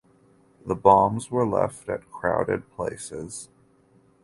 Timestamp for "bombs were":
0.73-1.45